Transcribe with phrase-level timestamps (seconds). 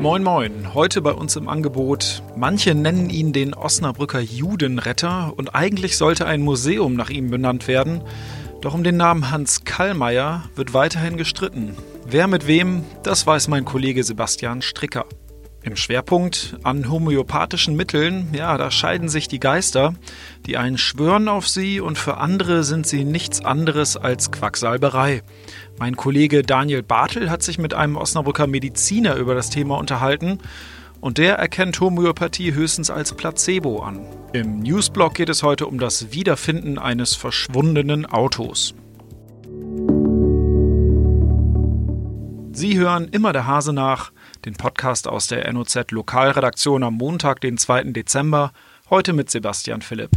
[0.00, 2.22] Moin Moin, heute bei uns im Angebot.
[2.34, 8.00] Manche nennen ihn den Osnabrücker Judenretter und eigentlich sollte ein Museum nach ihm benannt werden.
[8.62, 11.76] Doch um den Namen Hans Kallmeier wird weiterhin gestritten.
[12.06, 15.04] Wer mit wem, das weiß mein Kollege Sebastian Stricker.
[15.62, 19.92] Im Schwerpunkt an homöopathischen Mitteln, ja, da scheiden sich die Geister.
[20.46, 25.22] Die einen schwören auf sie und für andere sind sie nichts anderes als Quacksalberei.
[25.78, 30.38] Mein Kollege Daniel Bartel hat sich mit einem Osnabrücker Mediziner über das Thema unterhalten
[31.02, 34.00] und der erkennt Homöopathie höchstens als Placebo an.
[34.32, 38.74] Im Newsblog geht es heute um das Wiederfinden eines verschwundenen Autos.
[42.60, 44.12] Sie hören immer der Hase nach
[44.44, 47.84] den Podcast aus der NOZ Lokalredaktion am Montag, den 2.
[47.84, 48.52] Dezember,
[48.90, 50.10] heute mit Sebastian Philipp.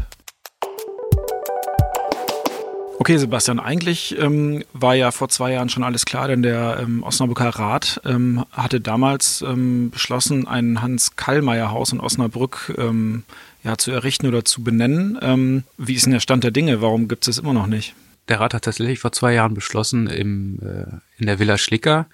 [3.00, 7.02] Okay, Sebastian, eigentlich ähm, war ja vor zwei Jahren schon alles klar, denn der ähm,
[7.04, 13.24] Osnabrücker Rat ähm, hatte damals ähm, beschlossen, ein Hans-Kallmeier-Haus in Osnabrück ähm,
[13.64, 15.18] ja, zu errichten oder zu benennen.
[15.22, 16.82] Ähm, wie ist denn der Stand der Dinge?
[16.82, 17.96] Warum gibt es es immer noch nicht?
[18.28, 22.08] Der Rat hat tatsächlich vor zwei Jahren beschlossen, im, äh, in der Villa Schlicker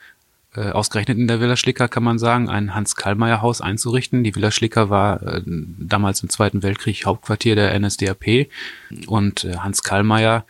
[0.55, 4.23] äh, ausgerechnet in der Villa Schlicker kann man sagen, ein Hans-Kallmeier-Haus einzurichten.
[4.23, 8.47] Die Villa Schlicker war äh, damals im Zweiten Weltkrieg Hauptquartier der NSDAP
[9.08, 10.45] und äh, Hans Kallmeier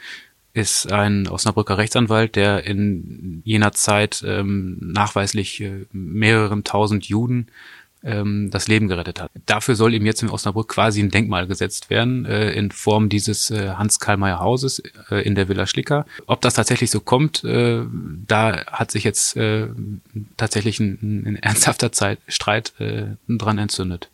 [0.54, 7.48] ist ein Osnabrücker Rechtsanwalt, der in jener Zeit ähm, nachweislich äh, mehreren tausend Juden
[8.04, 9.32] ähm, das Leben gerettet hat.
[9.46, 13.52] Dafür soll ihm jetzt in Osnabrück quasi ein Denkmal gesetzt werden, äh, in Form dieses
[13.52, 16.06] äh, Hans-Karl-Meyer Hauses äh, in der Villa Schlicker.
[16.28, 17.82] Ob das tatsächlich so kommt, äh,
[18.28, 19.68] da hat sich jetzt äh,
[20.38, 24.10] tatsächlich ein, ein ernsthafter Zeit, Streit äh, dran entzündet.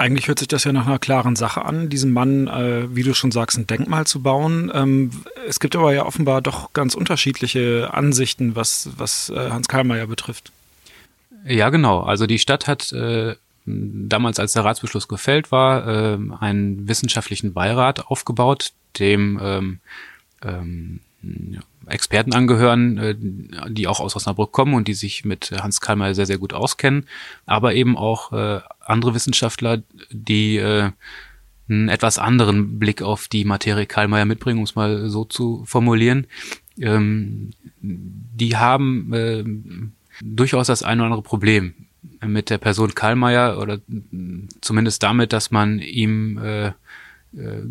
[0.00, 3.12] Eigentlich hört sich das ja nach einer klaren Sache an, diesem Mann, äh, wie du
[3.12, 4.72] schon sagst, ein Denkmal zu bauen.
[4.74, 5.10] Ähm,
[5.46, 10.52] es gibt aber ja offenbar doch ganz unterschiedliche Ansichten, was, was äh, Hans Karlmeier betrifft.
[11.44, 12.00] Ja, genau.
[12.00, 13.34] Also die Stadt hat äh,
[13.66, 19.80] damals, als der Ratsbeschluss gefällt war, äh, einen wissenschaftlichen Beirat aufgebaut, dem ähm,
[20.42, 21.00] ähm,
[21.86, 23.14] Experten angehören, äh,
[23.68, 27.06] die auch aus Osnabrück kommen und die sich mit Hans Kalmer sehr, sehr gut auskennen,
[27.46, 30.90] aber eben auch äh, andere Wissenschaftler, die äh,
[31.68, 36.26] einen etwas anderen Blick auf die Materie Karlmeier mitbringen, um es mal so zu formulieren.
[36.78, 37.50] Ähm,
[37.80, 39.44] die haben äh,
[40.22, 41.74] durchaus das ein oder andere Problem
[42.24, 43.80] mit der Person Karlmeier oder
[44.60, 46.72] zumindest damit, dass man ihm äh, äh,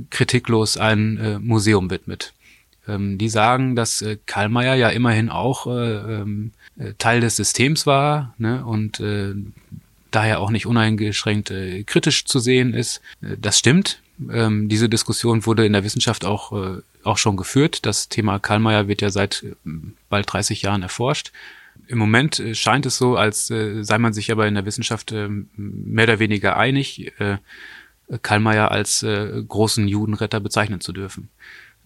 [0.09, 2.33] kritiklos ein äh, Museum widmet.
[2.87, 7.85] Ähm, die sagen, dass äh, Karlmeier ja immerhin auch äh, ähm, äh, Teil des Systems
[7.85, 9.33] war ne, und äh,
[10.11, 13.01] daher auch nicht uneingeschränkt äh, kritisch zu sehen ist.
[13.21, 14.01] Äh, das stimmt.
[14.31, 17.85] Ähm, diese Diskussion wurde in der Wissenschaft auch, äh, auch schon geführt.
[17.85, 19.69] Das Thema Karlmeier wird ja seit äh,
[20.09, 21.31] bald 30 Jahren erforscht.
[21.89, 25.11] Im Moment äh, scheint es so, als äh, sei man sich aber in der Wissenschaft
[25.11, 27.11] äh, mehr oder weniger einig,
[28.21, 29.05] Karl als
[29.47, 31.29] großen Judenretter bezeichnen zu dürfen.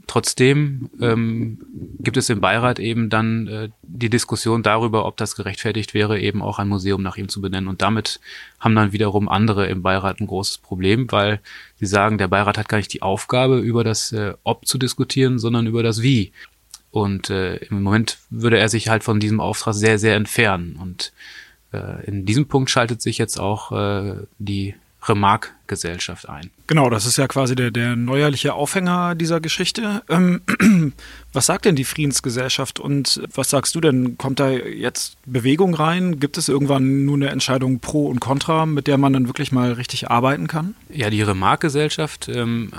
[0.05, 1.59] Trotzdem ähm,
[1.99, 6.41] gibt es im Beirat eben dann äh, die Diskussion darüber, ob das gerechtfertigt wäre, eben
[6.41, 7.69] auch ein Museum nach ihm zu benennen.
[7.69, 8.19] Und damit
[8.59, 11.39] haben dann wiederum andere im Beirat ein großes Problem, weil
[11.79, 15.39] sie sagen, der Beirat hat gar nicht die Aufgabe, über das äh, Ob zu diskutieren,
[15.39, 16.33] sondern über das Wie.
[16.93, 20.77] Und äh, im Moment würde er sich halt von diesem Auftrag sehr, sehr entfernen.
[20.79, 21.11] Und
[21.73, 26.51] äh, in diesem Punkt schaltet sich jetzt auch äh, die Remark-Gesellschaft ein.
[26.67, 30.03] Genau, das ist ja quasi der, der neuerliche Aufhänger dieser Geschichte.
[30.07, 30.41] Ähm,
[31.33, 34.19] was sagt denn die Friedensgesellschaft und was sagst du denn?
[34.19, 36.19] Kommt da jetzt Bewegung rein?
[36.19, 39.73] Gibt es irgendwann nur eine Entscheidung pro und contra, mit der man dann wirklich mal
[39.73, 40.75] richtig arbeiten kann?
[40.89, 42.71] Ja, die Remark-Gesellschaft ähm,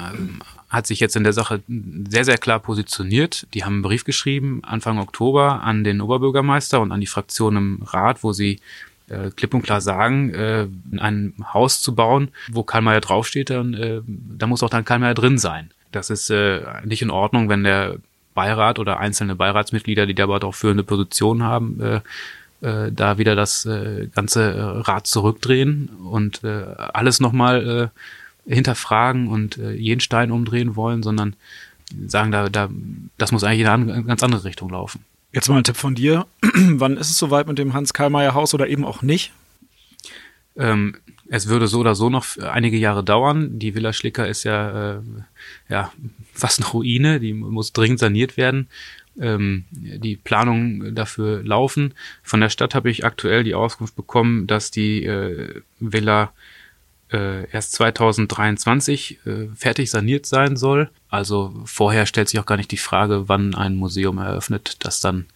[0.74, 1.62] hat sich jetzt in der Sache
[2.08, 3.46] sehr, sehr klar positioniert.
[3.54, 7.82] Die haben einen Brief geschrieben Anfang Oktober an den Oberbürgermeister und an die Fraktion im
[7.82, 8.60] Rat, wo sie
[9.08, 10.66] äh, klipp und klar sagen, äh,
[10.98, 14.98] ein Haus zu bauen, wo Karl Mayer draufsteht, dann äh, da muss auch dann Karl
[14.98, 15.70] Mayer drin sein.
[15.92, 17.96] Das ist äh, nicht in Ordnung, wenn der
[18.34, 22.00] Beirat oder einzelne Beiratsmitglieder, die dabei auch führende Positionen haben, äh,
[22.64, 27.90] äh, da wieder das äh, ganze äh, Rad zurückdrehen und alles nochmal
[28.46, 31.36] hinterfragen und äh, jeden Stein umdrehen wollen, sondern
[32.06, 32.68] sagen, da, da,
[33.18, 35.04] das muss eigentlich in eine ganz andere Richtung laufen.
[35.32, 36.26] Jetzt mal ein Tipp von dir.
[36.42, 39.32] Wann ist es soweit mit dem Hans-Karlmeier-Haus oder eben auch nicht?
[40.56, 40.96] Ähm,
[41.28, 43.58] es würde so oder so noch einige Jahre dauern.
[43.58, 45.00] Die Villa Schlicker ist ja, äh,
[45.68, 45.92] ja
[46.32, 48.68] fast eine Ruine, die muss dringend saniert werden.
[49.18, 51.94] Ähm, die Planungen dafür laufen.
[52.22, 56.32] Von der Stadt habe ich aktuell die Auskunft bekommen, dass die äh, Villa
[57.14, 60.90] äh, erst 2023 äh, fertig saniert sein soll.
[61.08, 65.26] Also vorher stellt sich auch gar nicht die Frage, wann ein Museum eröffnet, das dann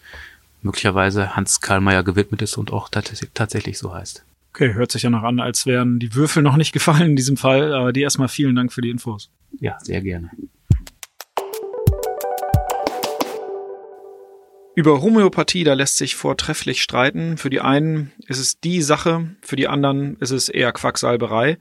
[0.63, 4.25] möglicherweise Hans Karl Mayer gewidmet ist und auch tatsächlich so heißt.
[4.53, 7.37] Okay, hört sich ja noch an, als wären die Würfel noch nicht gefallen in diesem
[7.37, 7.73] Fall.
[7.73, 9.31] Aber dir erstmal vielen Dank für die Infos.
[9.61, 10.31] Ja, sehr gerne.
[14.79, 17.37] Über Homöopathie, da lässt sich vortrefflich streiten.
[17.37, 21.59] Für die einen ist es die Sache, für die anderen ist es eher Quacksalberei.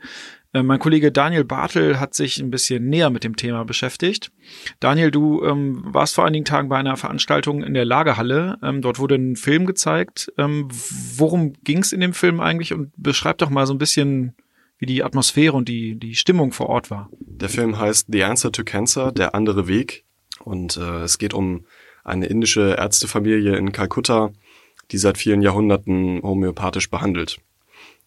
[0.53, 4.31] Äh, mein Kollege Daniel Bartel hat sich ein bisschen näher mit dem Thema beschäftigt.
[4.79, 8.59] Daniel, du ähm, warst vor einigen Tagen bei einer Veranstaltung in der Lagerhalle.
[8.61, 10.31] Ähm, dort wurde ein Film gezeigt.
[10.37, 10.67] Ähm,
[11.15, 12.71] worum ging es in dem Film eigentlich?
[12.71, 14.35] Und beschreib doch mal so ein bisschen,
[14.77, 17.09] wie die Atmosphäre und die, die Stimmung vor Ort war.
[17.19, 20.05] Der Film heißt The Answer to Cancer, der andere Weg.
[20.43, 21.65] Und äh, es geht um
[22.07, 24.31] eine indische Ärztefamilie in Kalkutta,
[24.91, 27.39] die seit vielen Jahrhunderten homöopathisch behandelt.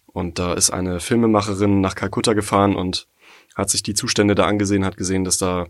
[0.06, 3.06] Und da ist eine Filmemacherin nach Kalkutta gefahren und
[3.54, 5.66] hat sich die Zustände da angesehen, hat gesehen, dass da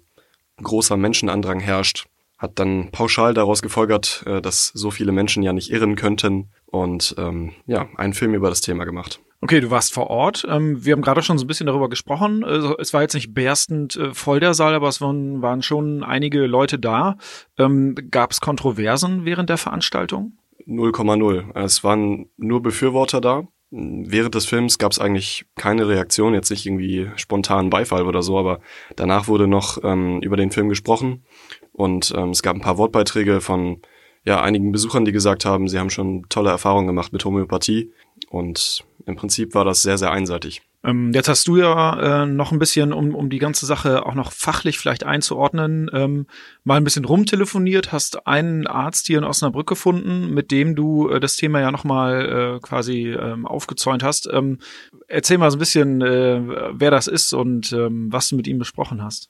[0.62, 2.06] großer Menschenandrang herrscht,
[2.38, 7.14] hat dann pauschal daraus gefolgert, äh, dass so viele Menschen ja nicht irren könnten und
[7.18, 9.20] ähm, ja, einen Film über das Thema gemacht.
[9.42, 10.46] Okay, du warst vor Ort.
[10.48, 12.44] Ähm, wir haben gerade schon so ein bisschen darüber gesprochen.
[12.44, 16.46] Also, es war jetzt nicht berstend äh, voll der Saal, aber es waren, schon einige
[16.46, 17.16] Leute da.
[17.58, 20.36] Ähm, Gab es Kontroversen während der Veranstaltung?
[20.66, 21.56] 0,0.
[21.58, 23.48] Es waren nur Befürworter da.
[23.70, 28.36] Während des Films gab es eigentlich keine Reaktion, jetzt nicht irgendwie spontanen Beifall oder so,
[28.36, 28.58] aber
[28.96, 31.24] danach wurde noch ähm, über den Film gesprochen
[31.72, 33.80] und ähm, es gab ein paar Wortbeiträge von
[34.24, 37.92] ja, einigen Besuchern, die gesagt haben, sie haben schon tolle Erfahrungen gemacht mit Homöopathie
[38.28, 40.62] und im Prinzip war das sehr, sehr einseitig.
[40.82, 44.14] Ähm, jetzt hast du ja äh, noch ein bisschen, um, um die ganze Sache auch
[44.14, 46.26] noch fachlich vielleicht einzuordnen, ähm,
[46.64, 51.20] mal ein bisschen rumtelefoniert, hast einen Arzt hier in Osnabrück gefunden, mit dem du äh,
[51.20, 54.28] das Thema ja nochmal äh, quasi ähm, aufgezäunt hast.
[54.32, 54.58] Ähm,
[55.06, 56.40] erzähl mal so ein bisschen, äh,
[56.72, 59.28] wer das ist und ähm, was du mit ihm besprochen hast.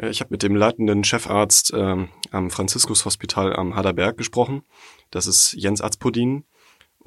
[0.00, 4.62] Ich habe mit dem leitenden Chefarzt ähm, am Franziskus Hospital am Haderberg gesprochen.
[5.10, 6.44] Das ist Jens Azpodin.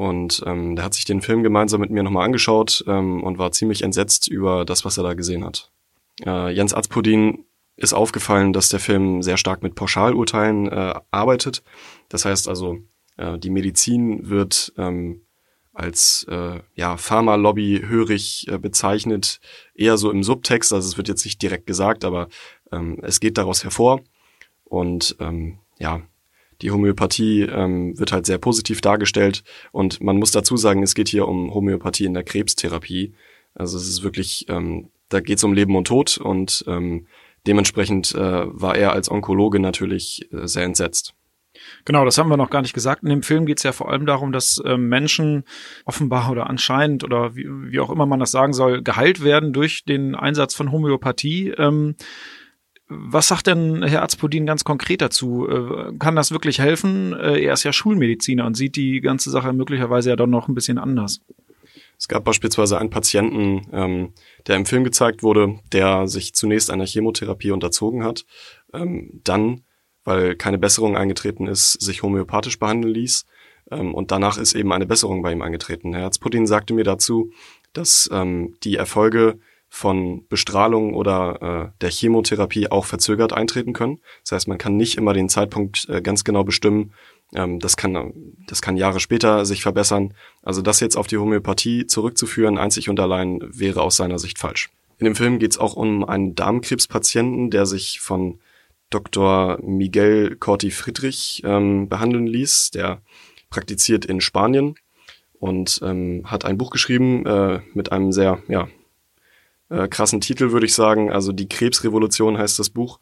[0.01, 3.51] Und ähm, der hat sich den Film gemeinsam mit mir nochmal angeschaut ähm, und war
[3.51, 5.71] ziemlich entsetzt über das, was er da gesehen hat.
[6.25, 7.45] Äh, Jens Azpodin
[7.75, 11.61] ist aufgefallen, dass der Film sehr stark mit Pauschalurteilen äh, arbeitet.
[12.09, 12.79] Das heißt also,
[13.17, 15.21] äh, die Medizin wird ähm,
[15.71, 19.39] als äh, ja, Pharma-Lobby hörig äh, bezeichnet,
[19.75, 22.27] eher so im Subtext, also es wird jetzt nicht direkt gesagt, aber
[22.71, 24.01] ähm, es geht daraus hervor.
[24.63, 26.01] Und ähm, ja,
[26.61, 31.07] die Homöopathie ähm, wird halt sehr positiv dargestellt und man muss dazu sagen, es geht
[31.07, 33.13] hier um Homöopathie in der Krebstherapie.
[33.53, 37.07] Also es ist wirklich, ähm, da geht es um Leben und Tod und ähm,
[37.47, 41.13] dementsprechend äh, war er als Onkologe natürlich äh, sehr entsetzt.
[41.85, 43.03] Genau, das haben wir noch gar nicht gesagt.
[43.03, 45.43] In dem Film geht es ja vor allem darum, dass äh, Menschen
[45.85, 49.83] offenbar oder anscheinend oder wie, wie auch immer man das sagen soll, geheilt werden durch
[49.83, 51.49] den Einsatz von Homöopathie.
[51.57, 51.95] Ähm,
[52.93, 55.47] was sagt denn Herr Arzpodin ganz konkret dazu?
[55.47, 57.13] Äh, kann das wirklich helfen?
[57.13, 60.55] Äh, er ist ja Schulmediziner und sieht die ganze Sache möglicherweise ja dann noch ein
[60.55, 61.21] bisschen anders.
[61.97, 64.13] Es gab beispielsweise einen Patienten, ähm,
[64.47, 68.25] der im Film gezeigt wurde, der sich zunächst einer Chemotherapie unterzogen hat,
[68.73, 69.61] ähm, dann,
[70.03, 73.25] weil keine Besserung eingetreten ist, sich homöopathisch behandeln ließ
[73.69, 75.93] ähm, und danach ist eben eine Besserung bei ihm eingetreten.
[75.93, 77.31] Herr Arzpodin sagte mir dazu,
[77.73, 79.39] dass ähm, die Erfolge
[79.73, 84.01] von Bestrahlung oder äh, der Chemotherapie auch verzögert eintreten können.
[84.23, 86.91] Das heißt, man kann nicht immer den Zeitpunkt äh, ganz genau bestimmen.
[87.33, 88.11] Ähm, das, kann,
[88.47, 90.13] das kann Jahre später sich verbessern.
[90.43, 94.69] Also das jetzt auf die Homöopathie zurückzuführen, einzig und allein, wäre aus seiner Sicht falsch.
[94.97, 98.41] In dem Film geht es auch um einen Darmkrebspatienten, der sich von
[98.89, 99.57] Dr.
[99.63, 102.71] Miguel Corti Friedrich ähm, behandeln ließ.
[102.71, 103.01] Der
[103.49, 104.75] praktiziert in Spanien
[105.39, 108.67] und ähm, hat ein Buch geschrieben äh, mit einem sehr ja,
[109.71, 111.11] äh, krassen Titel, würde ich sagen.
[111.11, 112.99] Also die Krebsrevolution heißt das Buch.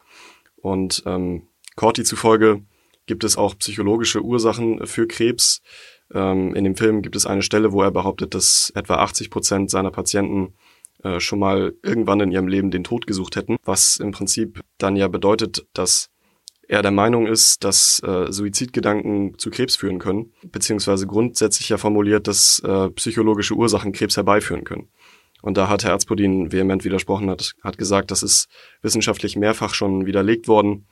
[0.56, 2.62] Und ähm, Corti zufolge
[3.06, 5.62] gibt es auch psychologische Ursachen für Krebs.
[6.14, 9.70] Ähm, in dem Film gibt es eine Stelle, wo er behauptet, dass etwa 80 Prozent
[9.70, 10.54] seiner Patienten
[11.02, 14.96] äh, schon mal irgendwann in ihrem Leben den Tod gesucht hätten, was im Prinzip dann
[14.96, 16.10] ja bedeutet, dass
[16.68, 22.28] er der Meinung ist, dass äh, Suizidgedanken zu Krebs führen können, beziehungsweise grundsätzlich ja formuliert,
[22.28, 24.88] dass äh, psychologische Ursachen Krebs herbeiführen können.
[25.42, 28.48] Und da hat Herr Erzpodin vehement widersprochen, hat, hat gesagt, das ist
[28.82, 30.86] wissenschaftlich mehrfach schon widerlegt worden.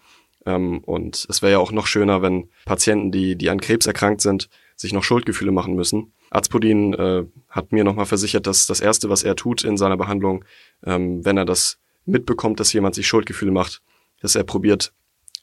[0.47, 4.21] Ähm, und es wäre ja auch noch schöner, wenn Patienten, die, die an Krebs erkrankt
[4.21, 6.13] sind, sich noch Schuldgefühle machen müssen.
[6.31, 10.45] Arzpodin äh, hat mir nochmal versichert, dass das Erste, was er tut in seiner Behandlung,
[10.85, 13.83] ähm, wenn er das mitbekommt, dass jemand sich Schuldgefühle macht,
[14.21, 14.93] dass er probiert,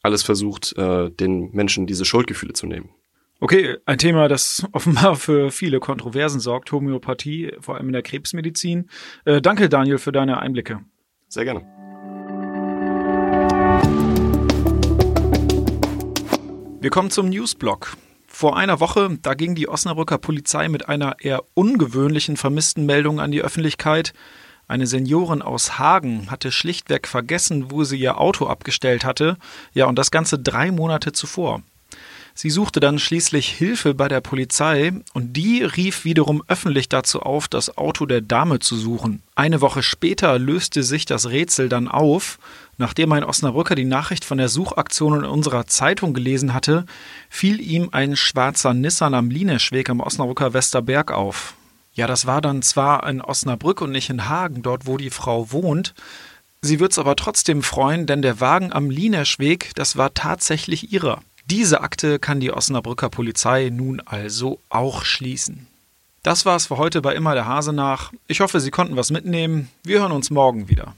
[0.02, 2.90] alles versucht, äh, den Menschen diese Schuldgefühle zu nehmen.
[3.42, 8.90] Okay, ein Thema, das offenbar für viele Kontroversen sorgt, Homöopathie, vor allem in der Krebsmedizin.
[9.26, 10.80] Äh, danke, Daniel, für deine Einblicke.
[11.28, 11.62] Sehr gerne.
[16.80, 17.98] Wir kommen zum Newsblock.
[18.28, 23.42] Vor einer Woche, da ging die Osnabrücker Polizei mit einer eher ungewöhnlichen Vermisstenmeldung an die
[23.42, 24.14] Öffentlichkeit.
[24.68, 29.38] Eine Seniorin aus Hagen hatte schlichtweg vergessen, wo sie ihr Auto abgestellt hatte.
[29.74, 31.64] Ja, und das Ganze drei Monate zuvor.
[32.38, 37.48] Sie suchte dann schließlich Hilfe bei der Polizei und die rief wiederum öffentlich dazu auf,
[37.48, 39.24] das Auto der Dame zu suchen.
[39.36, 42.38] Eine Woche später löste sich das Rätsel dann auf.
[42.78, 46.86] Nachdem ein Osnabrücker die Nachricht von der Suchaktion in unserer Zeitung gelesen hatte,
[47.30, 51.54] fiel ihm ein schwarzer Nissan am Lineschweg am Osnabrücker Westerberg auf.
[51.94, 55.54] Ja, das war dann zwar in Osnabrück und nicht in Hagen, dort wo die Frau
[55.54, 55.94] wohnt.
[56.62, 61.22] Sie wird's aber trotzdem freuen, denn der Wagen am Lineschweg, das war tatsächlich ihrer.
[61.48, 65.68] Diese Akte kann die Osnabrücker Polizei nun also auch schließen.
[66.24, 68.12] Das war's für heute bei Immer der Hase nach.
[68.28, 69.70] Ich hoffe, Sie konnten was mitnehmen.
[69.84, 70.96] Wir hören uns morgen wieder.